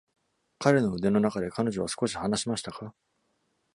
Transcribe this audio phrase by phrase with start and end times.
[0.57, 2.95] 彼の腕の中で、彼女は少し話しましたか？